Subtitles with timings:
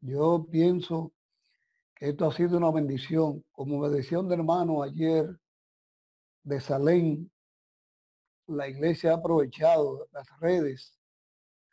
[0.00, 1.12] Yo pienso
[1.94, 3.44] que esto ha sido una bendición.
[3.52, 5.38] Como decía un hermano ayer
[6.42, 7.30] de Salén,
[8.46, 10.98] la iglesia ha aprovechado las redes,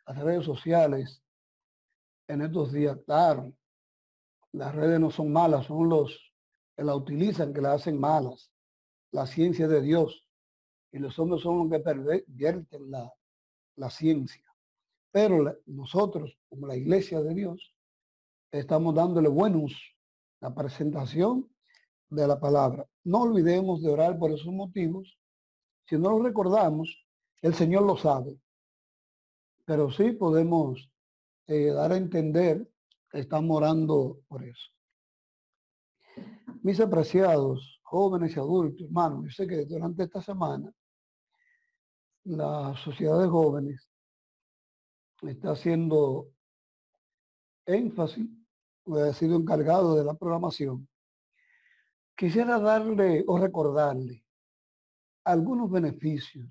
[0.06, 1.22] las redes sociales
[2.26, 2.98] en estos días.
[3.04, 3.52] Claro,
[4.52, 6.32] las redes no son malas, son los
[6.76, 8.50] que la utilizan que la hacen malas.
[9.12, 10.26] La ciencia de Dios.
[10.90, 14.44] Y los hombres son los que pervierten la ciencia.
[15.12, 17.73] Pero nosotros, como la iglesia de Dios,
[18.58, 19.74] estamos dándole buenos
[20.40, 21.50] la presentación
[22.08, 22.86] de la palabra.
[23.02, 25.18] No olvidemos de orar por esos motivos.
[25.86, 27.04] Si no lo recordamos,
[27.42, 28.38] el Señor lo sabe.
[29.64, 30.88] Pero sí podemos
[31.46, 32.70] eh, dar a entender
[33.10, 34.70] que estamos orando por eso.
[36.62, 40.72] Mis apreciados jóvenes y adultos, hermanos, yo sé que durante esta semana
[42.24, 43.88] la sociedad de jóvenes
[45.22, 46.28] está haciendo
[47.66, 48.28] énfasis,
[48.86, 50.88] ha sido encargado de la programación,
[52.16, 54.24] quisiera darle o recordarle
[55.24, 56.48] algunos beneficios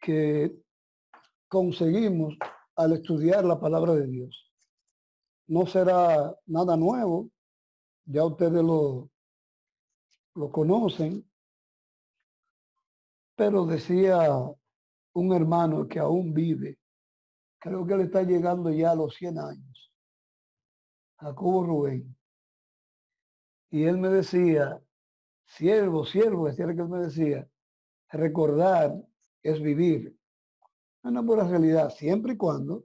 [0.00, 0.54] que
[1.48, 2.36] conseguimos
[2.76, 4.50] al estudiar la palabra de Dios.
[5.46, 7.30] No será nada nuevo,
[8.04, 9.10] ya ustedes lo,
[10.34, 11.28] lo conocen,
[13.36, 14.28] pero decía
[15.12, 16.78] un hermano que aún vive
[17.64, 19.73] creo que le está llegando ya a los 100 años,
[21.24, 22.16] Jacobo Rubén.
[23.70, 24.80] Y él me decía,
[25.44, 27.48] siervo, siervo, decía que él me decía,
[28.10, 28.94] recordar
[29.42, 30.16] es vivir.
[31.02, 32.84] Una pura realidad, siempre y cuando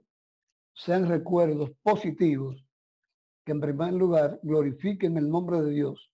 [0.74, 2.64] sean recuerdos positivos
[3.44, 6.10] que en primer lugar glorifiquen el nombre de Dios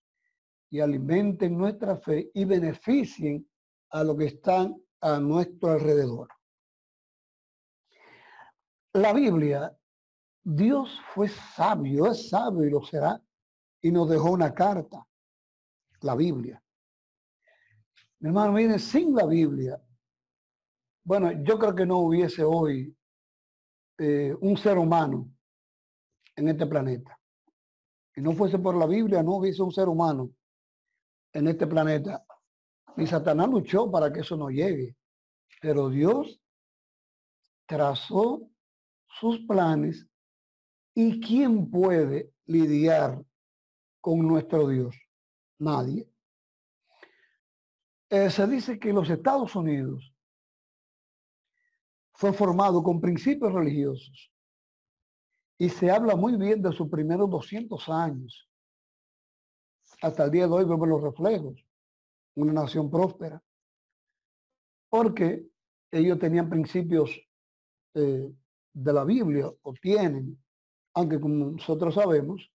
[0.69, 3.49] y alimenten nuestra fe y beneficien
[3.89, 6.27] a los que están a nuestro alrededor
[8.97, 9.77] la Biblia,
[10.49, 13.21] Dios fue sabio, es sabio y lo será,
[13.81, 15.05] y nos dejó una carta,
[15.99, 16.63] la Biblia.
[18.21, 19.77] Hermano, miren, sin la Biblia,
[21.03, 22.95] bueno, yo creo que no hubiese hoy
[23.97, 25.29] eh, un ser humano
[26.33, 27.19] en este planeta.
[28.15, 30.31] Si no fuese por la Biblia, no hubiese un ser humano
[31.33, 32.25] en este planeta.
[32.95, 34.95] Y Satanás luchó para que eso no llegue.
[35.61, 36.41] Pero Dios
[37.65, 38.49] trazó
[39.09, 40.07] sus planes
[40.99, 43.23] y quién puede lidiar
[44.01, 44.95] con nuestro Dios.
[45.59, 46.09] Nadie.
[48.09, 50.11] Eh, se dice que los Estados Unidos
[52.13, 54.33] fue formado con principios religiosos
[55.59, 58.49] y se habla muy bien de sus primeros 200 años.
[60.01, 61.63] Hasta el día de hoy vemos los reflejos.
[62.33, 63.39] Una nación próspera.
[64.89, 65.45] Porque
[65.91, 67.11] ellos tenían principios
[67.93, 68.33] eh,
[68.73, 70.43] de la Biblia o tienen,
[70.97, 72.51] aunque como nosotros sabemos,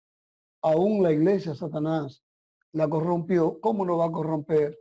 [0.63, 2.23] aún la iglesia Satanás
[2.71, 4.79] la corrompió, ¿cómo no va a corromper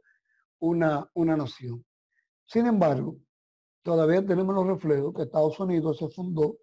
[0.60, 1.84] una, una nación?
[2.46, 3.18] Sin embargo,
[3.82, 6.56] todavía tenemos los reflejos que Estados Unidos se fundó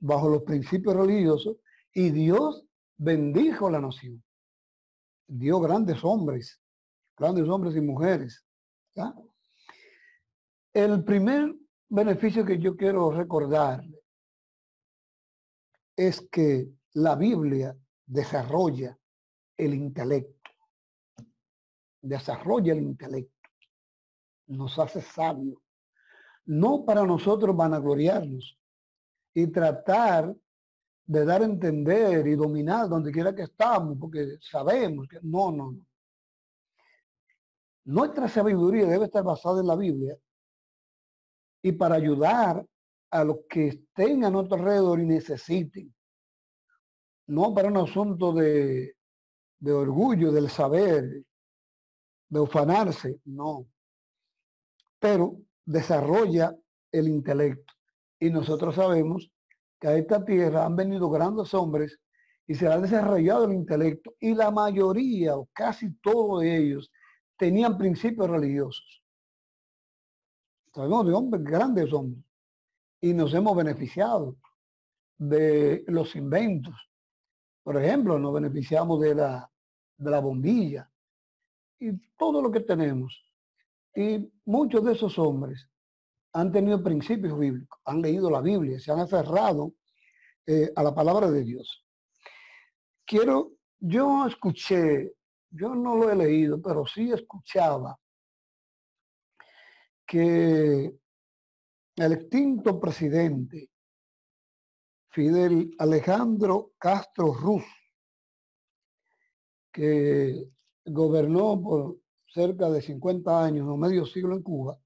[0.00, 1.56] bajo los principios religiosos
[1.94, 2.62] y Dios
[2.98, 4.22] bendijo la nación.
[5.28, 6.60] Dio grandes hombres,
[7.16, 8.44] grandes hombres y mujeres.
[10.74, 11.56] El primer
[11.88, 13.97] beneficio que yo quiero recordarle
[15.98, 17.76] es que la Biblia
[18.06, 18.96] desarrolla
[19.56, 20.48] el intelecto,
[22.00, 23.50] desarrolla el intelecto,
[24.46, 25.58] nos hace sabios,
[26.46, 28.56] no para nosotros vanagloriarnos
[29.34, 30.32] y tratar
[31.04, 35.72] de dar a entender y dominar donde quiera que estamos, porque sabemos que no, no,
[35.72, 35.86] no.
[37.86, 40.16] Nuestra sabiduría debe estar basada en la Biblia
[41.60, 42.64] y para ayudar
[43.10, 45.94] a los que estén a nuestro alrededor y necesiten.
[47.26, 48.96] No para un asunto de,
[49.58, 51.22] de orgullo, del saber,
[52.28, 53.66] de ufanarse, no.
[54.98, 56.54] Pero desarrolla
[56.92, 57.74] el intelecto.
[58.18, 59.30] Y nosotros sabemos
[59.78, 61.98] que a esta tierra han venido grandes hombres
[62.46, 64.14] y se ha desarrollado el intelecto.
[64.20, 66.90] Y la mayoría, o casi todos ellos,
[67.36, 69.02] tenían principios religiosos.
[70.74, 72.27] Sabemos de hombres, grandes hombres
[73.00, 74.36] y nos hemos beneficiado
[75.16, 76.74] de los inventos.
[77.62, 79.50] Por ejemplo, nos beneficiamos de la,
[79.96, 80.90] de la bombilla
[81.78, 83.24] y todo lo que tenemos.
[83.94, 85.68] Y muchos de esos hombres
[86.32, 89.74] han tenido principios bíblicos, han leído la Biblia, se han aferrado
[90.46, 91.84] eh, a la palabra de Dios.
[93.04, 95.14] Quiero, yo escuché,
[95.50, 97.98] yo no lo he leído, pero sí escuchaba
[100.06, 100.94] que
[102.04, 103.70] el extinto presidente
[105.10, 107.64] Fidel Alejandro Castro Ruz,
[109.72, 110.48] que
[110.84, 111.98] gobernó por
[112.28, 114.78] cerca de 50 años o medio siglo en Cuba,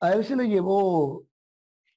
[0.00, 1.24] a él se le llevó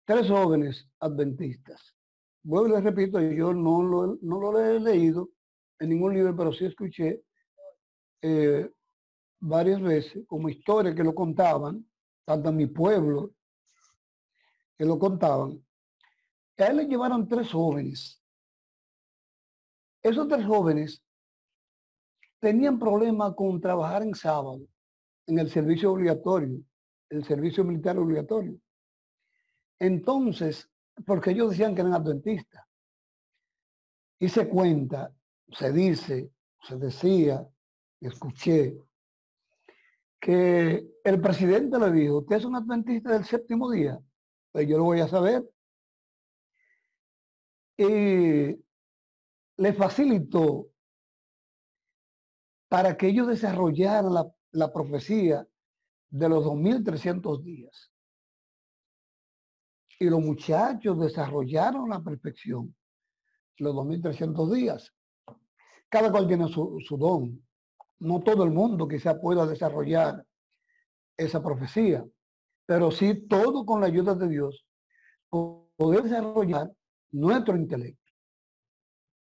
[0.05, 1.95] tres jóvenes adventistas.
[2.43, 5.29] Vuelvo y les repito, yo no lo, he leído
[5.79, 7.23] en ningún libro, pero sí escuché
[8.21, 8.69] eh,
[9.39, 11.87] varias veces como historia que lo contaban,
[12.25, 13.31] tanto en mi pueblo,
[14.77, 15.63] que lo contaban.
[16.57, 18.21] A él le llevaron tres jóvenes.
[20.01, 21.03] Esos tres jóvenes
[22.39, 24.61] tenían problemas con trabajar en sábado,
[25.27, 26.61] en el servicio obligatorio,
[27.09, 28.59] el servicio militar obligatorio.
[29.79, 30.69] Entonces,
[31.05, 32.63] porque ellos decían que eran adventistas.
[34.19, 35.13] Y se cuenta,
[35.49, 36.31] se dice,
[36.61, 37.45] se decía,
[37.99, 38.77] escuché,
[40.19, 43.99] que el presidente le dijo, usted es un adventista del séptimo día,
[44.55, 45.43] pues yo lo voy a saber.
[47.77, 48.55] Y
[49.57, 50.69] le facilitó
[52.69, 55.45] para que ellos desarrollaran la, la profecía
[56.09, 57.91] de los 2.300 días.
[59.99, 62.73] Y los muchachos desarrollaron la perfección
[63.57, 64.93] los 2.300 días.
[65.89, 67.45] Cada cual tiene su, su don.
[67.99, 70.25] No todo el mundo quizá pueda desarrollar
[71.17, 72.05] esa profecía,
[72.65, 74.65] pero sí todo con la ayuda de Dios
[75.29, 76.71] poder desarrollar
[77.11, 78.01] nuestro intelecto.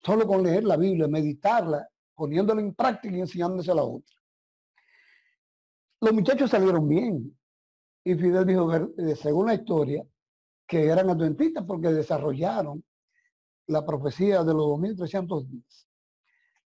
[0.04, 4.16] Solo con leer la Biblia, meditarla, poniéndola en práctica y enseñándose a la otra.
[6.02, 7.38] Los muchachos salieron bien.
[8.04, 10.06] Y Fidel dijo, eh, según la historia,
[10.68, 12.84] que eran adventistas porque desarrollaron
[13.68, 15.88] la profecía de los 2300 días.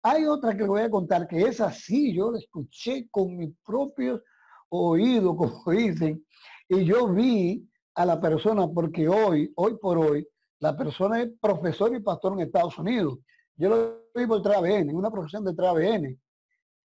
[0.01, 3.53] Hay otra que le voy a contar que es así, yo la escuché con mis
[3.63, 4.21] propios
[4.69, 6.25] oídos, como dicen,
[6.69, 10.27] y yo vi a la persona, porque hoy, hoy por hoy,
[10.59, 13.19] la persona es profesor y pastor en Estados Unidos.
[13.55, 16.19] Yo lo vi por TRAVN, en una profesión de TRAVN.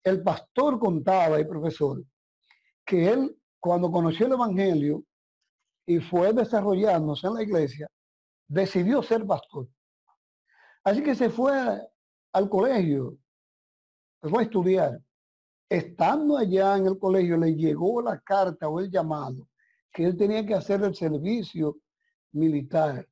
[0.02, 2.02] El pastor contaba, el profesor,
[2.84, 5.04] que él, cuando conoció el Evangelio
[5.86, 7.86] y fue desarrollándose en la iglesia,
[8.48, 9.68] decidió ser pastor.
[10.84, 11.52] Así que se fue
[12.32, 13.16] al colegio,
[14.22, 15.00] se fue a estudiar.
[15.70, 19.46] Estando allá en el colegio, le llegó la carta o el llamado
[19.92, 21.78] que él tenía que hacer el servicio
[22.32, 23.08] militar.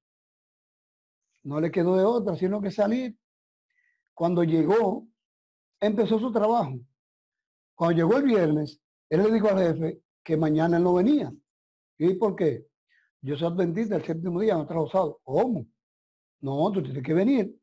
[1.44, 3.16] No le quedó de otra, sino que salir.
[4.12, 5.06] Cuando llegó,
[5.80, 6.80] empezó su trabajo.
[7.76, 11.32] Cuando llegó el viernes, él le dijo al jefe que mañana no venía.
[11.96, 12.66] ¿Y por qué?
[13.20, 15.20] Yo soy adventista el séptimo día, no trabajado.
[15.22, 15.64] ¿Cómo?
[16.40, 17.56] No, tú tienes que venir.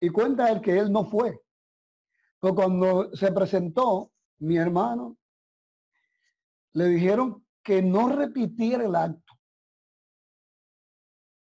[0.00, 1.40] Y cuenta él que él no fue.
[2.40, 5.16] Pero cuando se presentó, mi hermano,
[6.72, 9.34] le dijeron que no repitiera el acto.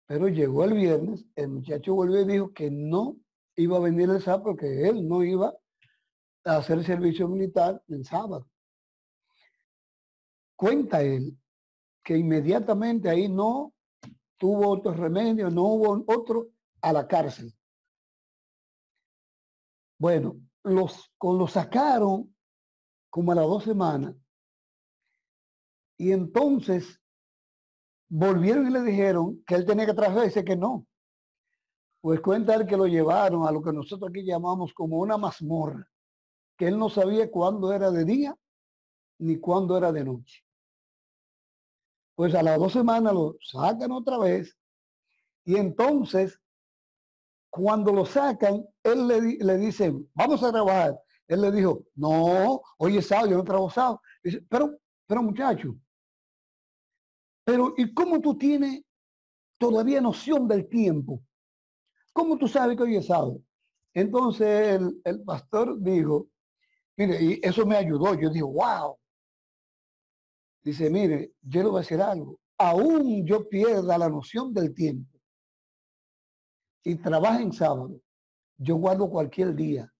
[0.06, 3.16] Pero llegó el viernes, el muchacho volvió y dijo que no
[3.56, 5.52] iba a venir el sábado porque él no iba
[6.44, 8.48] a hacer servicio militar el sábado.
[10.54, 11.36] Cuenta él
[12.04, 13.74] que inmediatamente ahí no
[14.36, 16.50] tuvo otro remedio, no hubo otro
[16.80, 17.52] a la cárcel.
[19.98, 22.35] Bueno, los, lo sacaron
[23.10, 24.14] como a las dos semanas
[25.98, 27.00] y entonces
[28.08, 30.86] volvieron y le dijeron que él tenía que dice que no.
[32.00, 35.88] Pues cuenta él que lo llevaron a lo que nosotros aquí llamamos como una mazmorra,
[36.56, 38.36] que él no sabía cuándo era de día
[39.18, 40.44] ni cuándo era de noche.
[42.14, 44.56] Pues a las dos semanas lo sacan otra vez
[45.44, 46.40] y entonces
[47.50, 51.00] cuando lo sacan, él le, le dice, vamos a trabajar.
[51.28, 54.00] Él le dijo, no, hoy es sábado, yo no trabajo sábado.
[54.48, 55.76] Pero, pero muchacho,
[57.44, 58.82] pero ¿y cómo tú tienes
[59.58, 61.22] todavía noción del tiempo?
[62.12, 63.40] ¿Cómo tú sabes que hoy es sábado?
[63.94, 66.28] Entonces el, el pastor dijo,
[66.96, 68.14] mire, y eso me ayudó.
[68.14, 68.98] Yo dije, wow.
[70.62, 72.38] Dice, mire, yo le voy a decir algo.
[72.58, 75.16] Aún yo pierda la noción del tiempo
[76.82, 78.00] y trabaja en sábado,
[78.58, 79.92] yo guardo cualquier día.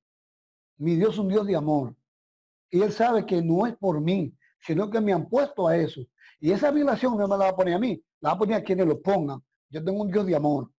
[0.79, 1.95] Mi Dios es un Dios de amor.
[2.71, 6.03] Y Él sabe que no es por mí, sino que me han puesto a eso.
[6.41, 8.57] Y esa violación no me la va a poner a mí, la va a poner
[8.57, 9.43] a quienes lo pongan.
[9.71, 10.71] Yo tengo un Dios de amor.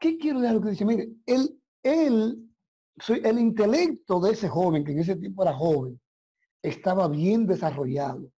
[0.00, 0.60] ¿Qué quiero decir?
[0.60, 2.50] Que dice, mire, él, él,
[3.08, 6.00] el intelecto de ese joven, que en ese tiempo era joven,
[6.62, 8.30] estaba bien desarrollado,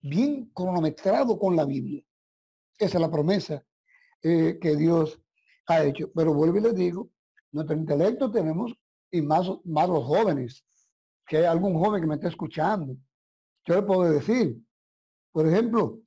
[0.00, 2.02] bien cronometrado con la Biblia.
[2.78, 3.64] Esa es la promesa
[4.22, 5.20] eh, que Dios
[5.66, 6.10] ha hecho.
[6.14, 7.10] Pero vuelvo y les digo,
[7.52, 8.72] nuestro intelecto tenemos,
[9.10, 10.64] y más, más los jóvenes,
[11.26, 12.96] que hay algún joven que me está escuchando,
[13.66, 14.58] yo le puedo decir,
[15.32, 16.00] por ejemplo,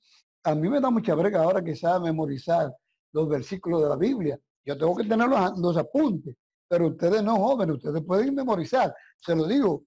[0.43, 2.75] a mí me da mucha brega ahora que sabe memorizar
[3.13, 4.39] los versículos de la Biblia.
[4.65, 6.36] Yo tengo que tener los, los apuntes,
[6.67, 8.93] pero ustedes no jóvenes, ustedes pueden memorizar.
[9.17, 9.84] Se lo digo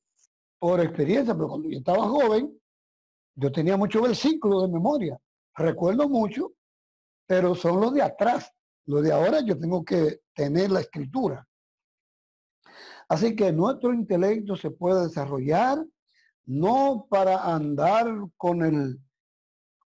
[0.59, 2.57] por experiencia, pero cuando yo estaba joven,
[3.37, 5.19] yo tenía muchos versículos de memoria.
[5.57, 6.53] Recuerdo mucho,
[7.27, 8.51] pero son los de atrás.
[8.87, 11.47] Los de ahora yo tengo que tener la escritura.
[13.09, 15.85] Así que nuestro intelecto se puede desarrollar
[16.47, 18.07] no para andar
[18.37, 19.01] con el,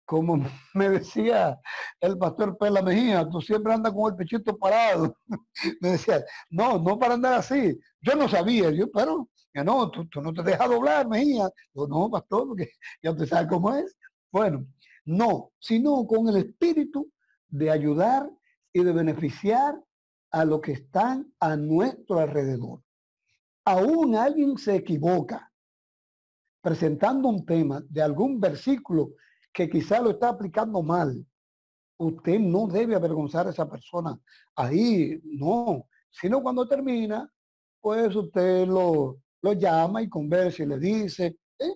[0.05, 0.37] como
[0.75, 1.59] me decía
[2.01, 5.17] el pastor Pela Mejía, tú siempre andas con el pechito parado.
[5.81, 7.79] me decía, no, no para andar así.
[8.01, 11.49] Yo no sabía, yo, pero, ya no, tú, no te dejas doblar, Mejía.
[11.75, 12.71] Yo, no, pastor, porque
[13.03, 13.97] ya usted sabe cómo es.
[14.31, 14.67] Bueno,
[15.05, 17.11] no, sino con el espíritu
[17.49, 18.29] de ayudar
[18.73, 19.81] y de beneficiar
[20.31, 22.84] a los que están a nuestro alrededor.
[23.65, 25.51] Aún alguien se equivoca
[26.61, 29.13] presentando un tema de algún versículo
[29.53, 31.25] que quizá lo está aplicando mal.
[31.99, 34.19] Usted no debe avergonzar a esa persona
[34.57, 35.87] ahí, no.
[36.11, 37.31] Sino cuando termina,
[37.81, 41.75] pues usted lo, lo llama y conversa y le dice, ¿eh?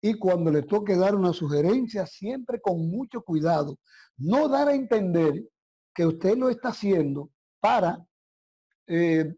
[0.00, 3.78] y cuando le toque dar una sugerencia, siempre con mucho cuidado.
[4.16, 5.44] No dar a entender
[5.92, 7.98] que usted lo está haciendo para
[8.86, 9.34] eh,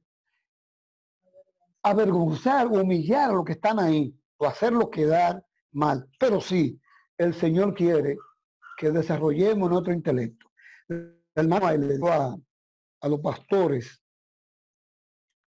[1.91, 6.09] avergonzar, humillar a los que están ahí o hacerlo quedar mal.
[6.19, 6.81] Pero sí,
[7.17, 8.17] el Señor quiere
[8.77, 10.51] que desarrollemos nuestro intelecto.
[10.89, 12.37] El hermano le a,
[13.01, 14.03] a los pastores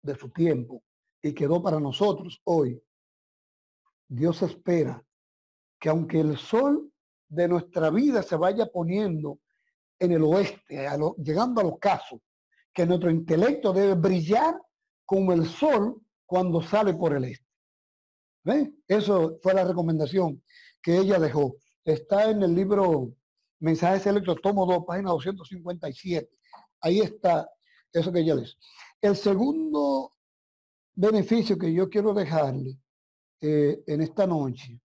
[0.03, 0.83] de su tiempo
[1.23, 2.83] y quedó para nosotros hoy.
[4.09, 5.03] Dios espera
[5.79, 6.93] que aunque el sol
[7.29, 9.39] de nuestra vida se vaya poniendo
[9.99, 10.87] en el oeste,
[11.19, 12.21] llegando a los casos,
[12.73, 14.61] que nuestro intelecto debe brillar
[15.05, 17.45] como el sol cuando sale por el este.
[18.45, 18.81] ¿Ven?
[18.87, 20.41] Eso fue la recomendación
[20.81, 21.57] que ella dejó.
[21.85, 23.13] Está en el libro
[23.59, 26.31] Mensajes Electros, tomo 2, página 257.
[26.83, 27.51] Ahí está
[27.93, 28.57] eso que ella les.
[29.01, 30.13] El segundo
[30.95, 32.79] beneficio que yo quiero dejarle
[33.41, 34.81] eh, en esta noche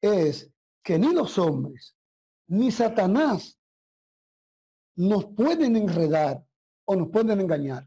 [0.00, 0.50] es
[0.82, 1.94] que ni los hombres
[2.46, 3.60] ni Satanás
[4.96, 6.42] nos pueden enredar
[6.86, 7.86] o nos pueden engañar.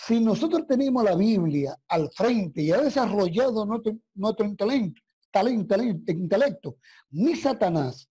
[0.00, 5.76] Si nosotros tenemos la Biblia al frente y ha desarrollado nuestro, nuestro intelecto, talento,
[6.08, 6.76] intelecto,
[7.10, 8.08] ni Satanás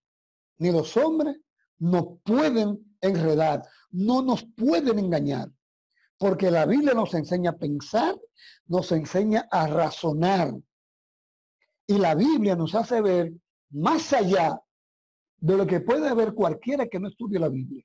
[0.57, 1.37] ni los hombres
[1.79, 5.51] nos pueden enredar, no nos pueden engañar.
[6.19, 8.15] Porque la Biblia nos enseña a pensar,
[8.67, 10.53] nos enseña a razonar.
[11.87, 13.33] Y la Biblia nos hace ver
[13.71, 14.61] más allá
[15.37, 17.83] de lo que puede ver cualquiera que no estudie la Biblia.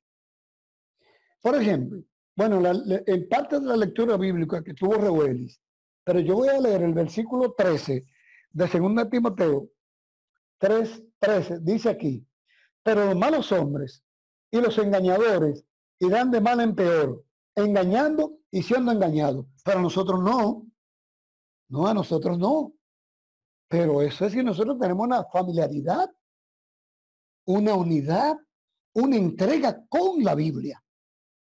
[1.40, 2.02] Por ejemplo,
[2.36, 5.60] bueno, en parte de la lectura bíblica que tuvo Revelis,
[6.04, 8.06] pero yo voy a leer el versículo 13
[8.50, 9.68] de 2 Timoteo
[10.58, 12.26] 3, 13, dice aquí,
[12.82, 14.04] pero los malos hombres
[14.50, 15.64] y los engañadores
[15.98, 17.24] irán de mal en peor,
[17.54, 19.46] engañando y siendo engañados.
[19.64, 20.66] Pero nosotros no,
[21.68, 22.72] no, a nosotros no.
[23.68, 26.08] Pero eso es que nosotros tenemos una familiaridad
[27.46, 28.36] una unidad,
[28.94, 30.82] una entrega con la Biblia,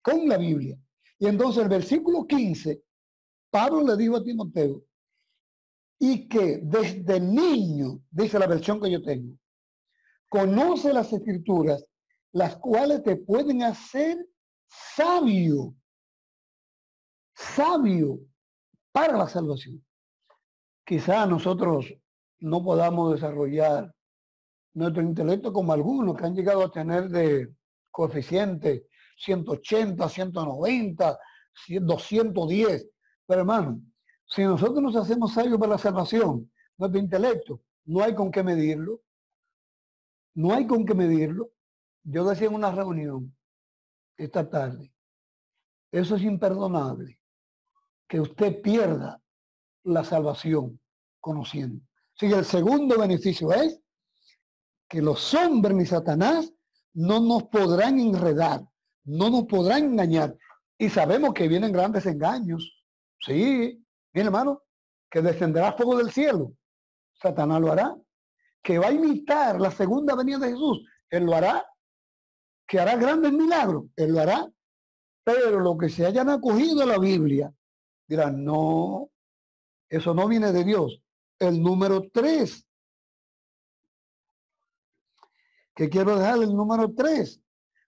[0.02, 0.78] con la Biblia.
[1.18, 2.82] Y entonces el versículo 15,
[3.50, 4.84] Pablo le dijo a Timoteo,
[5.98, 9.34] y que desde niño, dice la versión que yo tengo,
[10.28, 11.84] conoce las escrituras,
[12.32, 14.18] las cuales te pueden hacer
[14.68, 15.74] sabio,
[17.34, 18.20] sabio
[18.92, 19.82] para la salvación.
[20.84, 21.94] Quizá nosotros
[22.40, 23.94] no podamos desarrollar
[24.74, 27.54] nuestro intelecto como algunos que han llegado a tener de
[27.90, 31.18] coeficiente 180, 190,
[31.80, 32.88] 210.
[33.26, 33.80] Pero hermano,
[34.26, 39.00] si nosotros nos hacemos sabios para la salvación, nuestro intelecto, no hay con qué medirlo.
[40.34, 41.50] No hay con qué medirlo.
[42.02, 43.34] Yo decía en una reunión
[44.16, 44.92] esta tarde,
[45.90, 47.20] eso es imperdonable,
[48.06, 49.20] que usted pierda
[49.84, 50.80] la salvación
[51.20, 51.84] conociendo.
[52.14, 53.80] Si el segundo beneficio es
[54.88, 56.52] que los hombres ni Satanás
[56.94, 58.66] no nos podrán enredar,
[59.06, 60.36] no nos podrán engañar.
[60.78, 62.84] Y sabemos que vienen grandes engaños.
[63.18, 63.82] Sí,
[64.12, 64.62] mi hermano,
[65.10, 66.52] que descenderá fuego del cielo.
[67.14, 67.96] Satanás lo hará.
[68.62, 70.84] Que va a imitar la segunda venida de Jesús.
[71.08, 71.64] Él lo hará.
[72.66, 73.84] Que hará grandes milagros.
[73.96, 74.46] Él lo hará.
[75.24, 77.52] Pero lo que se hayan acogido a la Biblia,
[78.06, 79.10] dirán, no,
[79.88, 81.02] eso no viene de Dios.
[81.38, 82.66] El número tres
[85.76, 87.40] que quiero dejar el número tres,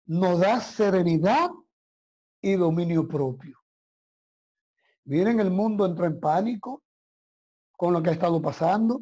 [0.08, 1.50] nos da serenidad
[2.42, 3.58] y dominio propio.
[5.04, 6.82] Miren, el mundo entró en pánico
[7.76, 9.00] con lo que ha estado pasando.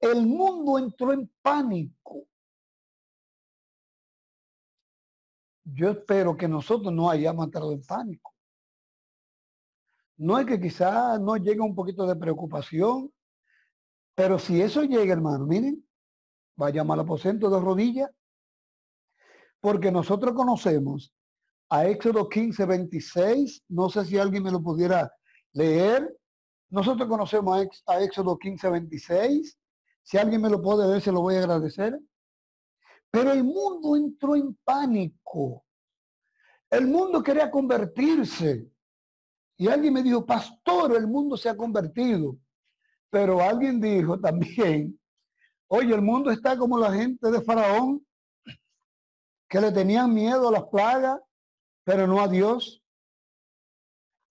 [0.00, 2.26] El mundo entró en pánico.
[5.72, 8.32] yo espero que nosotros no hayamos entrado en pánico.
[10.16, 13.12] No es que quizás no llegue un poquito de preocupación,
[14.14, 15.84] pero si eso llega, hermano, miren,
[16.56, 18.10] vayamos al aposento de rodillas,
[19.60, 21.12] porque nosotros conocemos
[21.68, 25.12] a Éxodo 15, 26, no sé si alguien me lo pudiera
[25.52, 26.16] leer.
[26.70, 29.58] Nosotros conocemos a Éxodo 15, 26.
[30.02, 31.98] Si alguien me lo puede leer, se lo voy a agradecer.
[33.10, 35.64] Pero el mundo entró en pánico.
[36.70, 38.70] El mundo quería convertirse.
[39.56, 42.36] Y alguien me dijo, pastor, el mundo se ha convertido.
[43.10, 44.98] Pero alguien dijo también,
[45.68, 48.05] oye, el mundo está como la gente de Faraón,
[49.48, 51.20] que le tenían miedo a las plagas,
[51.84, 52.82] pero no a Dios.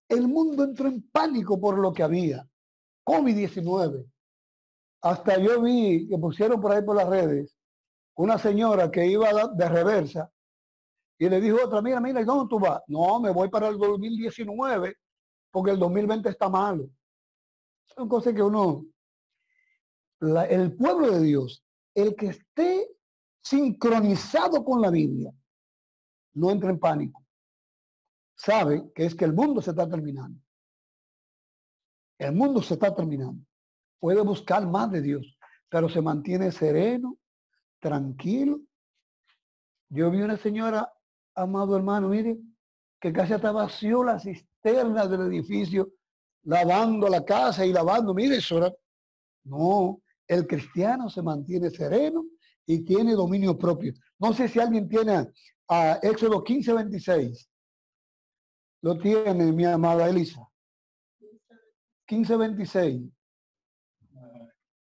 [0.08, 2.48] El mundo entró en pánico por lo que había.
[3.04, 4.10] COVID-19.
[5.02, 7.56] Hasta yo vi que pusieron por ahí por las redes
[8.16, 10.30] una señora que iba de reversa
[11.18, 12.82] y le dijo otra, mira, mira, ¿y dónde tú vas?
[12.88, 14.96] No, me voy para el 2019
[15.50, 16.88] porque el 2020 está malo.
[17.86, 18.84] Son cosas que uno,
[20.20, 22.95] el pueblo de Dios, el que esté
[23.46, 25.32] sincronizado con la Biblia,
[26.34, 27.24] no entra en pánico.
[28.34, 30.40] Sabe que es que el mundo se está terminando.
[32.18, 33.44] El mundo se está terminando.
[34.00, 35.38] Puede buscar más de Dios,
[35.68, 37.18] pero se mantiene sereno,
[37.78, 38.60] tranquilo.
[39.90, 40.92] Yo vi una señora,
[41.34, 42.38] amado hermano, mire,
[43.00, 45.92] que casi hasta vació la cisterna del edificio,
[46.42, 48.12] lavando la casa y lavando.
[48.12, 48.74] Mire, eso era...
[49.44, 52.24] No, el cristiano se mantiene sereno
[52.66, 53.94] y tiene dominio propio.
[54.18, 55.32] No sé si alguien tiene
[55.68, 57.50] a, Éxodo 15, 26.
[58.82, 60.46] Lo tiene mi amada Elisa.
[62.06, 63.02] 15, 26.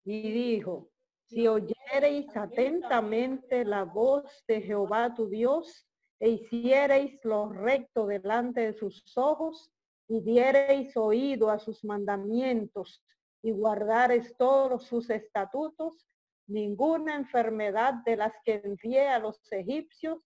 [0.05, 0.91] Y dijo,
[1.27, 5.87] si oyereis atentamente la voz de Jehová tu Dios,
[6.19, 9.71] e hiciereis lo recto delante de sus ojos,
[10.09, 13.03] y diereis oído a sus mandamientos,
[13.43, 16.07] y guardareis todos sus estatutos,
[16.47, 20.19] ninguna enfermedad de las que envié a los egipcios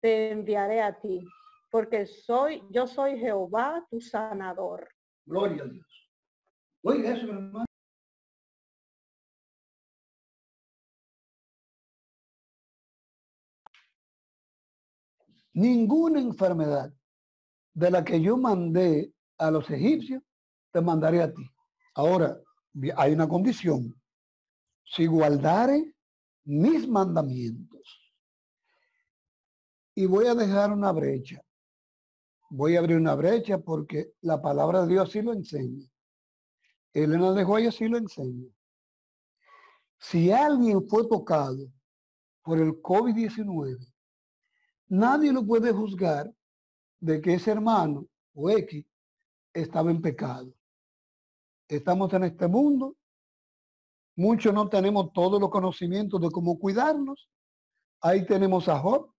[0.00, 1.24] te enviaré a ti,
[1.70, 4.88] porque soy, yo soy Jehová tu sanador.
[5.24, 6.10] Gloria a Dios.
[6.82, 7.64] Oiga eso, hermano.
[15.54, 16.92] Ninguna enfermedad
[17.74, 20.22] de la que yo mandé a los egipcios,
[20.72, 21.42] te mandaré a ti.
[21.94, 22.38] Ahora,
[22.96, 23.94] hay una condición.
[24.94, 25.94] Si guardare
[26.44, 27.80] mis mandamientos.
[29.94, 31.40] Y voy a dejar una brecha.
[32.50, 35.88] Voy a abrir una brecha porque la palabra de Dios así lo enseña.
[36.92, 38.48] Elena de Joya así lo enseña.
[39.98, 41.72] Si alguien fue tocado
[42.42, 43.92] por el COVID-19,
[44.92, 46.30] Nadie lo puede juzgar
[47.00, 48.84] de que ese hermano o X
[49.54, 50.52] estaba en pecado.
[51.66, 52.94] Estamos en este mundo.
[54.16, 57.28] Muchos no tenemos todos los conocimientos de cómo cuidarnos.
[58.00, 59.12] Ahí tenemos a Job.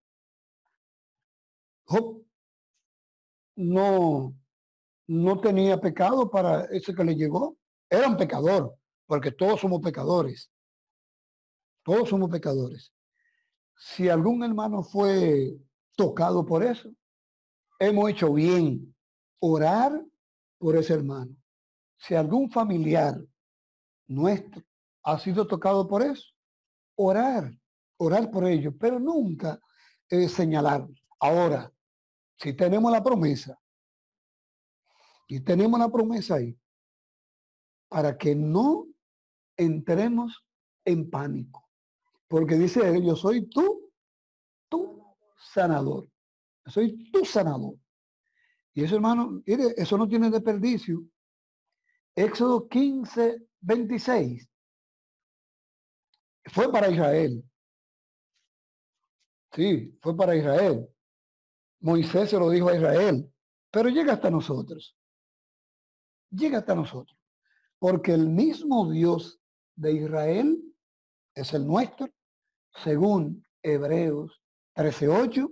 [1.84, 2.24] Job
[3.56, 4.34] no,
[5.06, 7.56] no tenía pecado para ese que le llegó.
[7.90, 8.76] Era un pecador,
[9.06, 10.50] porque todos somos pecadores.
[11.82, 12.94] Todos somos pecadores
[13.76, 15.56] si algún hermano fue
[15.96, 16.90] tocado por eso,
[17.78, 18.94] hemos hecho bien
[19.40, 20.04] orar
[20.58, 21.36] por ese hermano.
[21.96, 23.20] Si algún familiar
[24.06, 24.62] nuestro
[25.04, 26.32] ha sido tocado por eso,
[26.96, 27.52] orar,
[27.98, 29.60] orar por ellos, pero nunca
[30.08, 30.88] eh, señalar.
[31.20, 31.72] Ahora,
[32.36, 33.58] si tenemos la promesa,
[35.26, 36.58] y tenemos la promesa ahí,
[37.88, 38.86] para que no
[39.56, 40.44] entremos
[40.84, 41.68] en pánico.
[42.28, 43.92] Porque dice él, yo soy tú,
[44.68, 45.04] tú
[45.36, 46.10] sanador.
[46.66, 47.76] soy tu sanador.
[48.74, 51.04] Y eso, hermano, eso no tiene desperdicio.
[52.16, 54.48] Éxodo 15, 26.
[56.46, 57.42] Fue para Israel.
[59.52, 60.88] Sí, fue para Israel.
[61.80, 63.32] Moisés se lo dijo a Israel.
[63.70, 64.96] Pero llega hasta nosotros.
[66.30, 67.18] Llega hasta nosotros.
[67.78, 69.40] Porque el mismo Dios
[69.76, 70.62] de Israel
[71.34, 72.08] es el nuestro
[72.82, 74.42] según Hebreos
[74.74, 75.50] 13:8,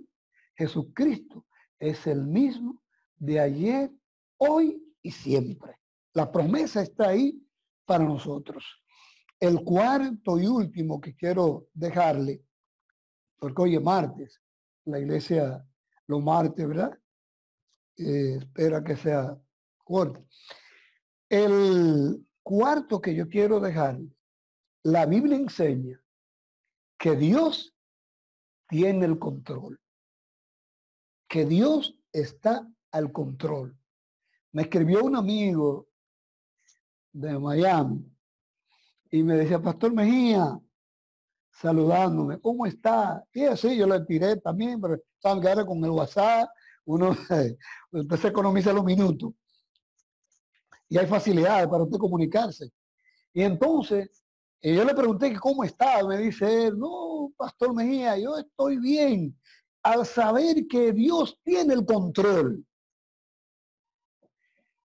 [0.55, 1.45] Jesucristo
[1.79, 2.81] es el mismo
[3.17, 3.91] de ayer,
[4.37, 5.79] hoy y siempre.
[6.13, 7.41] La promesa está ahí
[7.85, 8.82] para nosotros.
[9.43, 12.45] El cuarto y último que quiero dejarle,
[13.37, 14.41] porque hoy es martes,
[14.85, 15.67] la iglesia
[16.07, 16.97] los martes, ¿verdad?
[17.97, 19.37] Eh, espera que sea
[19.83, 20.25] corto.
[21.27, 23.99] El cuarto que yo quiero dejar,
[24.83, 26.01] la Biblia enseña
[26.97, 27.75] que Dios
[28.69, 29.77] tiene el control.
[31.27, 33.77] que Dios está al control.
[34.53, 35.89] Me escribió un amigo
[37.11, 38.12] de Miami
[39.13, 40.59] y me decía, Pastor Mejía,
[41.51, 43.23] saludándome, ¿cómo está?
[43.31, 46.49] Y así yo le tiré también, pero saben ahora con el WhatsApp
[46.85, 49.31] uno, se economiza los minutos.
[50.89, 52.71] Y hay facilidades para usted comunicarse.
[53.31, 54.09] Y entonces,
[54.59, 59.39] eh, yo le pregunté cómo estaba, me dice no, Pastor Mejía, yo estoy bien,
[59.83, 62.65] al saber que Dios tiene el control,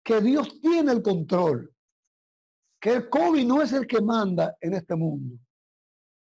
[0.03, 1.73] que Dios tiene el control,
[2.81, 5.37] que el COVID no es el que manda en este mundo.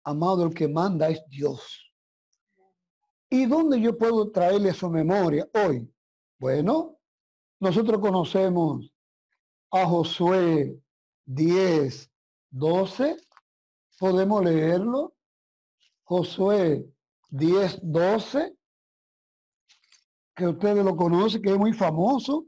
[0.05, 1.93] Amado, el que manda es Dios.
[3.29, 5.89] ¿Y dónde yo puedo traerle su memoria hoy?
[6.39, 6.99] Bueno,
[7.61, 8.93] nosotros conocemos
[9.71, 10.77] a Josué
[11.27, 12.11] 10,
[12.51, 13.17] 12.
[13.99, 15.15] Podemos leerlo.
[16.03, 16.91] Josué
[17.29, 18.57] 10, 12.
[20.35, 22.47] Que ustedes lo conocen, que es muy famoso.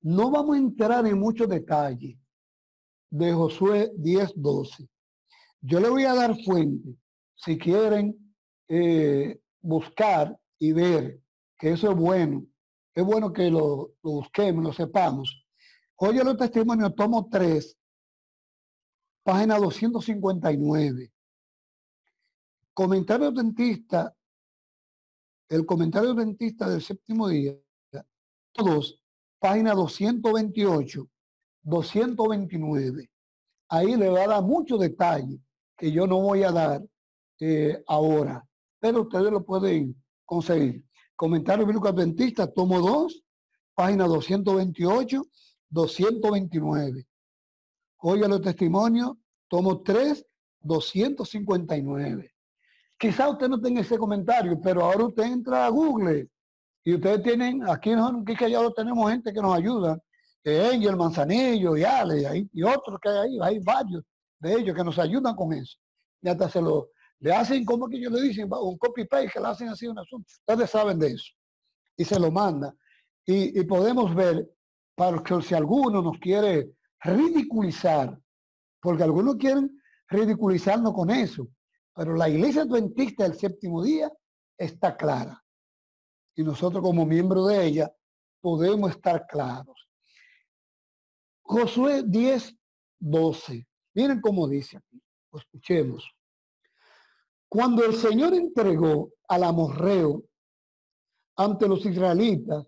[0.00, 2.16] No vamos a entrar en muchos detalles
[3.14, 4.88] de Josué 10, 12.
[5.60, 6.96] Yo le voy a dar fuente,
[7.36, 8.34] si quieren
[8.66, 11.20] eh, buscar y ver
[11.56, 12.44] que eso es bueno.
[12.92, 15.46] Es bueno que lo, lo busquemos, lo sepamos.
[15.96, 17.78] Oye los testimonios, tomo 3,
[19.22, 21.12] página 259.
[22.72, 24.12] Comentario dentista,
[25.48, 27.54] el comentario dentista del séptimo día,
[28.50, 29.00] todos,
[29.38, 31.08] página 228,
[31.64, 33.10] 229.
[33.68, 35.40] Ahí le va a dar mucho detalle
[35.76, 36.82] que yo no voy a dar
[37.40, 38.46] eh, ahora,
[38.78, 40.84] pero ustedes lo pueden conseguir.
[41.16, 43.24] Comentario bíblico adventista, tomo 2,
[43.74, 45.22] página 228,
[45.68, 47.06] 229.
[47.98, 49.12] Oiga los testimonios,
[49.48, 50.24] tomo 3,
[50.60, 52.30] 259.
[52.98, 56.28] Quizá usted no tenga ese comentario, pero ahora usted entra a Google
[56.84, 59.98] y ustedes tienen, aquí en ya tenemos gente que nos ayuda,
[60.44, 64.04] Angel Manzanillo y Ale y, otros que hay ahí, hay varios
[64.38, 65.78] de ellos que nos ayudan con eso.
[66.20, 69.40] Y hasta se lo, le hacen como que ellos le dicen, un copy paste que
[69.40, 70.26] le hacen así un asunto.
[70.46, 71.32] Ustedes saben de eso.
[71.96, 72.74] Y se lo manda.
[73.26, 74.46] Y, podemos ver
[74.94, 78.20] para que si alguno nos quiere ridiculizar,
[78.80, 81.48] porque algunos quieren ridiculizarnos con eso,
[81.94, 84.12] pero la iglesia adventista del séptimo día
[84.58, 85.42] está clara.
[86.36, 87.94] Y nosotros como miembros de ella
[88.40, 89.88] podemos estar claros.
[91.44, 92.56] Josué 10,
[93.00, 93.66] 12.
[93.94, 95.00] Miren cómo dice aquí.
[95.32, 96.10] Escuchemos.
[97.48, 100.24] Cuando el Señor entregó al amorreo
[101.36, 102.66] ante los israelitas,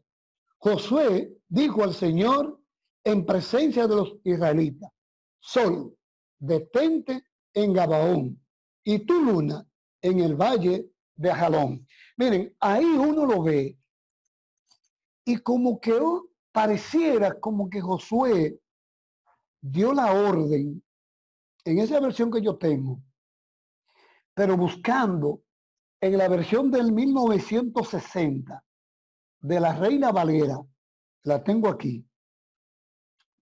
[0.58, 2.60] Josué dijo al Señor
[3.04, 4.90] en presencia de los israelitas,
[5.40, 5.96] Sol,
[6.38, 8.44] detente en Gabaón
[8.84, 9.66] y tu luna
[10.02, 11.86] en el valle de Jalón.
[12.16, 13.78] Miren, ahí uno lo ve
[15.24, 15.98] y como que
[16.52, 18.60] pareciera como que Josué
[19.70, 20.83] dio la orden
[21.64, 23.02] en esa versión que yo tengo,
[24.35, 25.42] pero buscando
[26.00, 28.64] en la versión del 1960
[29.40, 30.59] de la Reina Valera,
[31.24, 32.07] la tengo aquí.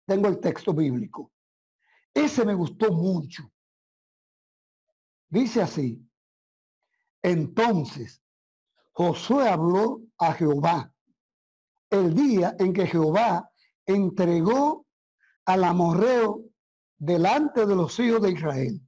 [0.06, 1.32] Tengo el texto bíblico.
[2.12, 3.50] Ese me gustó mucho.
[5.28, 6.00] Dice así.
[7.22, 8.22] Entonces,
[8.92, 10.92] Josué habló a Jehová
[11.90, 13.50] el día en que Jehová
[13.86, 14.86] entregó
[15.46, 16.44] al amorreo
[16.96, 18.80] delante de los hijos de Israel.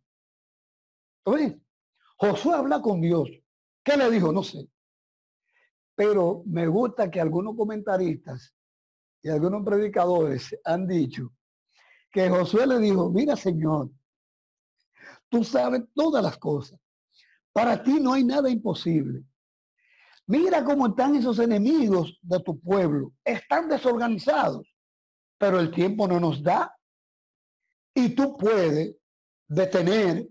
[2.16, 3.29] Josué habla con Dios.
[3.85, 4.33] ¿Qué le dijo?
[4.33, 4.69] No sé.
[5.95, 8.55] Pero me gusta que algunos comentaristas
[9.23, 11.33] y algunos predicadores han dicho
[12.11, 13.90] que Josué le dijo, mira Señor,
[15.29, 16.79] tú sabes todas las cosas.
[17.53, 19.25] Para ti no hay nada imposible.
[20.27, 23.12] Mira cómo están esos enemigos de tu pueblo.
[23.25, 24.66] Están desorganizados,
[25.38, 26.77] pero el tiempo no nos da.
[27.94, 28.96] Y tú puedes
[29.49, 30.29] detener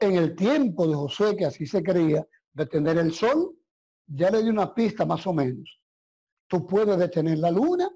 [0.00, 3.56] en el tiempo de Josué, que así se creía, detener el sol
[4.12, 5.80] ya le di una pista más o menos.
[6.48, 7.88] Tú puedes detener la luna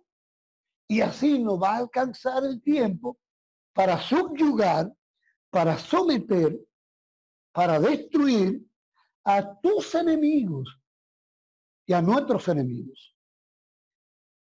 [0.86, 3.18] y así no va a alcanzar el tiempo
[3.72, 4.92] para subyugar,
[5.50, 6.56] para someter,
[7.52, 8.64] para destruir
[9.24, 10.78] a tus enemigos
[11.86, 13.13] y a nuestros enemigos.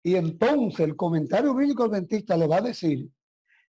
[0.08, 3.12] Y entonces el comentario bíblico adventista le va a decir,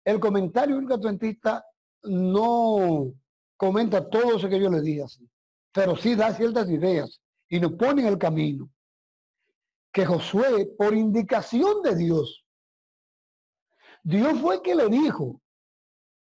[0.04, 1.64] el comentario bíblico adventista
[2.02, 3.10] no
[3.56, 5.02] comenta todo eso que yo le dije
[5.72, 8.70] pero sí da ciertas ideas y nos pone en el camino.
[9.90, 12.44] Que Josué, por indicación de Dios,
[14.02, 15.40] Dios fue que le dijo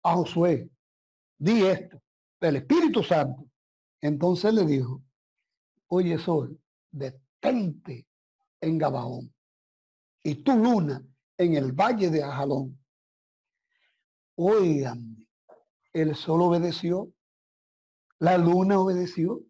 [0.04, 0.70] a Josué,
[1.38, 2.02] di esto,
[2.40, 3.50] del Espíritu Santo.
[4.00, 5.04] Entonces le dijo,
[5.88, 6.58] oye Sol,
[6.90, 8.08] detente
[8.62, 9.34] en Gabaón
[10.24, 11.04] y tu luna
[11.38, 12.78] en el valle de Ajalón.
[14.36, 15.28] Oigan,
[15.94, 17.12] el sol obedeció,
[18.20, 19.42] la luna obedeció.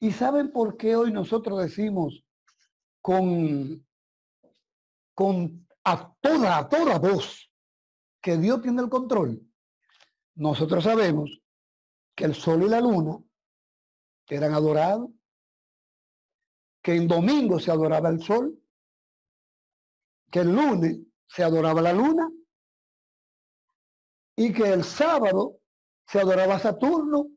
[0.00, 2.24] ¿Y saben por qué hoy nosotros decimos
[3.00, 3.86] con,
[5.14, 7.50] con a toda, a toda voz
[8.20, 9.40] que Dios tiene el control?
[10.34, 11.40] Nosotros sabemos
[12.14, 13.18] que el sol y la luna
[14.28, 15.10] eran adorados,
[16.82, 18.58] que en domingo se adoraba el sol,
[20.34, 22.28] que el lunes se adoraba la luna
[24.36, 25.60] y que el sábado
[26.08, 27.28] se adoraba Saturno,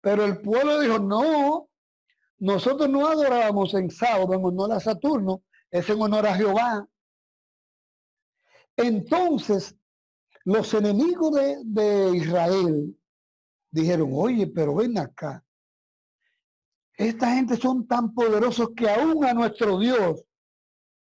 [0.00, 1.68] pero el pueblo dijo, no,
[2.38, 6.88] nosotros no adorábamos en sábado en honor a Saturno, es en honor a Jehová.
[8.76, 9.74] Entonces,
[10.44, 12.96] los enemigos de, de Israel
[13.72, 15.44] dijeron, oye, pero ven acá.
[16.96, 20.22] Esta gente son tan poderosos que aún a nuestro Dios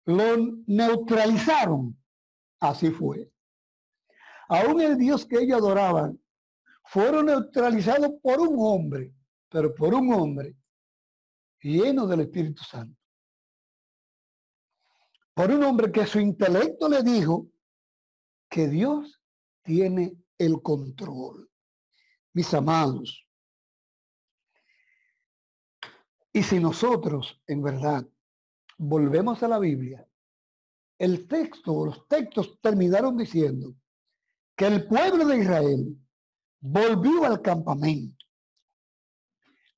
[0.09, 1.95] lo neutralizaron.
[2.61, 3.31] Así fue.
[4.49, 6.19] Aún el Dios que ellos adoraban
[6.85, 9.15] fueron neutralizados por un hombre,
[9.51, 10.57] pero por un hombre
[11.61, 12.99] lleno del Espíritu Santo.
[15.35, 17.47] Por un hombre que su intelecto le dijo
[18.49, 19.23] que Dios
[19.63, 21.51] tiene el control.
[22.33, 23.27] Mis amados,
[26.33, 28.07] y si nosotros, en verdad,
[28.79, 30.07] volvemos a la Biblia,
[30.99, 33.75] el texto, los textos terminaron diciendo
[34.57, 35.97] que el pueblo de Israel
[36.61, 38.25] volvió al campamento.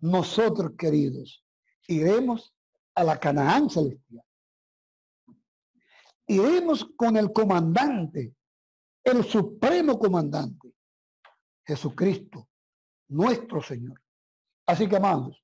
[0.00, 1.44] Nosotros, queridos,
[1.86, 2.54] iremos
[2.94, 4.24] a la Canaán celestial.
[6.26, 8.34] Iremos con el comandante,
[9.04, 10.72] el supremo comandante,
[11.66, 12.48] Jesucristo,
[13.08, 14.00] nuestro Señor.
[14.64, 15.42] Así que, amados,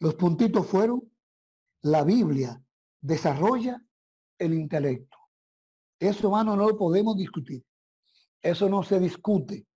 [0.00, 1.09] los puntitos fueron,
[1.82, 2.62] la Biblia
[3.00, 3.82] desarrolla
[4.38, 5.16] el intelecto.
[5.98, 7.64] Eso, hermano, no lo podemos discutir.
[8.40, 9.66] Eso no se discute.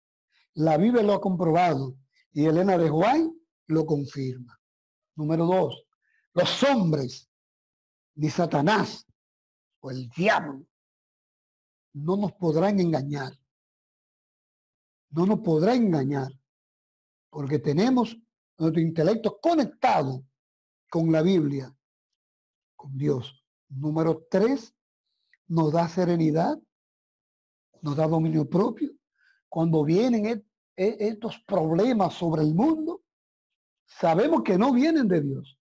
[0.54, 1.96] La Biblia lo ha comprobado
[2.32, 3.32] y Elena de Juan
[3.66, 4.58] lo confirma.
[5.16, 5.86] Número dos,
[6.32, 7.30] los hombres,
[8.16, 9.06] ni Satanás
[9.80, 10.66] o el diablo,
[11.92, 13.32] no nos podrán engañar.
[15.10, 16.32] No nos podrá engañar
[17.30, 18.16] porque tenemos
[18.58, 20.24] nuestro intelecto conectado
[20.88, 21.74] con la Biblia,
[22.92, 23.44] Dios.
[23.68, 24.74] Número tres,
[25.48, 26.58] nos da serenidad,
[27.82, 28.90] nos da dominio propio.
[29.48, 30.44] Cuando vienen e,
[30.76, 33.02] e, estos problemas sobre el mundo,
[33.86, 35.58] sabemos que no vienen de Dios.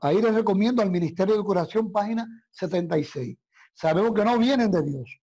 [0.00, 3.38] Ahí les recomiendo al Ministerio de Curación, página 76.
[3.72, 5.20] Sabemos que no vienen de Dios.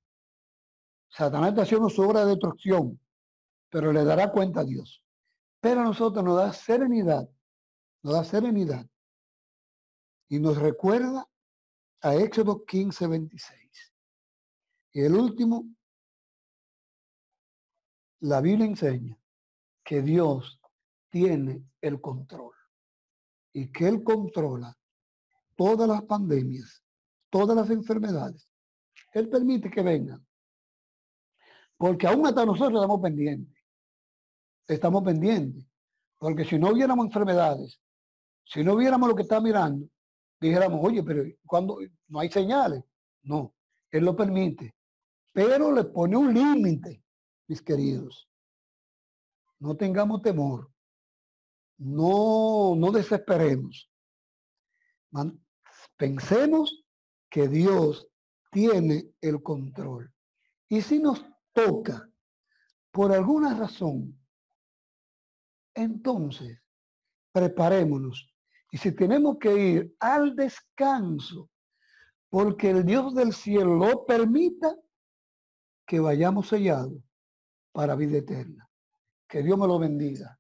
[1.10, 3.00] Satanás está haciendo su obra de destrucción,
[3.70, 5.04] pero le dará cuenta a Dios.
[5.60, 7.30] Pero a nosotros nos da serenidad,
[8.02, 8.86] nos da serenidad.
[10.32, 11.28] Y nos recuerda
[12.02, 13.94] a Éxodo 15, 26.
[14.94, 15.66] Y el último,
[18.22, 19.20] la Biblia enseña
[19.84, 20.62] que Dios
[21.10, 22.54] tiene el control
[23.52, 24.74] y que Él controla
[25.58, 26.82] todas las pandemias,
[27.30, 28.50] todas las enfermedades.
[29.12, 30.26] Él permite que vengan.
[31.76, 33.62] Porque aún hasta nosotros estamos pendientes.
[34.66, 35.66] Estamos pendientes.
[36.18, 37.82] Porque si no viéramos enfermedades,
[38.46, 39.90] si no viéramos lo que está mirando,
[40.42, 41.78] dijéramos, oye, pero cuando
[42.08, 42.84] no hay señales,
[43.22, 43.54] no,
[43.92, 44.76] Él lo permite.
[45.32, 47.04] Pero le pone un límite,
[47.48, 48.28] mis queridos.
[49.60, 50.70] No tengamos temor.
[51.78, 53.90] No, no desesperemos.
[55.96, 56.84] Pensemos
[57.30, 58.08] que Dios
[58.52, 60.12] tiene el control.
[60.68, 61.24] Y si nos
[61.54, 62.10] toca,
[62.92, 64.20] por alguna razón,
[65.74, 66.60] entonces
[67.32, 68.31] preparémonos
[68.72, 71.50] y si tenemos que ir al descanso,
[72.30, 74.74] porque el Dios del cielo lo permita,
[75.86, 77.04] que vayamos sellados
[77.74, 78.70] para vida eterna.
[79.28, 80.40] Que Dios me lo bendiga.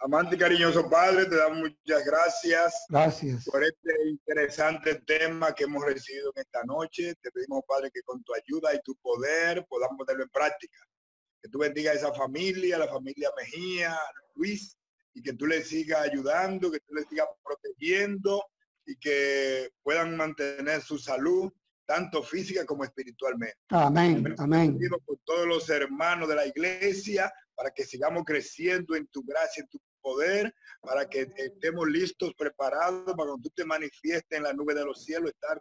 [0.00, 2.84] Amante y cariñoso Padre, te damos muchas gracias.
[2.88, 3.44] Gracias.
[3.44, 7.14] Por este interesante tema que hemos recibido en esta noche.
[7.22, 10.78] Te pedimos, Padre, que con tu ayuda y tu poder podamos ponerlo en práctica.
[11.40, 13.96] Que tú bendiga a esa familia, la familia Mejía,
[14.34, 14.76] Luis,
[15.14, 18.44] y que tú les sigas ayudando, que tú les sigas protegiendo
[18.86, 21.52] y que puedan mantener su salud,
[21.86, 23.58] tanto física como espiritualmente.
[23.70, 24.78] Amén, amén.
[25.04, 29.68] Por todos los hermanos de la iglesia, para que sigamos creciendo en tu gracia, en
[29.68, 34.74] tu poder, para que estemos listos, preparados, para cuando tú te manifiestes en la nube
[34.74, 35.60] de los cielos, estar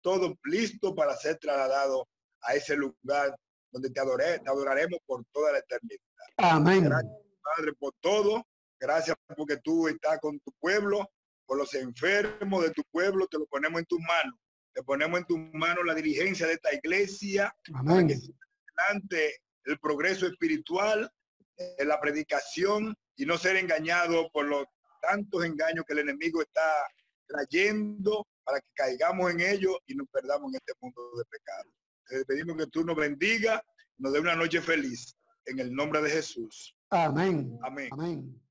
[0.00, 2.04] todos listos para ser trasladados
[2.42, 3.36] a ese lugar
[3.70, 6.00] donde te, adoré, te adoraremos por toda la eternidad.
[6.36, 6.84] Amén.
[6.84, 8.46] Gracias, Padre, por todo
[8.78, 11.08] Gracias porque tú estás con tu pueblo
[11.46, 14.38] por los enfermos de tu pueblo, te lo ponemos en tus manos.
[14.74, 18.08] Te ponemos en tus manos la dirigencia de esta iglesia Amén.
[18.08, 18.38] que siga
[18.76, 21.10] adelante el progreso espiritual,
[21.56, 24.64] en la predicación y no ser engañado por los
[25.00, 26.70] tantos engaños que el enemigo está
[27.26, 31.70] trayendo para que caigamos en ellos y nos perdamos en este mundo de pecado.
[32.06, 33.62] Te pedimos que tú nos bendiga,
[33.98, 35.16] nos dé una noche feliz.
[35.46, 36.76] En el nombre de Jesús.
[36.90, 37.56] Amén.
[37.62, 37.88] Amén.
[37.92, 38.45] Amén.